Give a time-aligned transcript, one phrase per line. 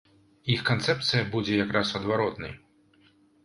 [0.53, 2.59] Іх канцэпцыя будзе як раз адваротнай.